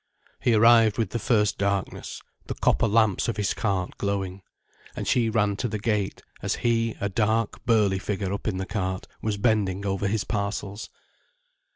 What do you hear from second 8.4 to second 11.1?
in the cart, was bending over his parcels.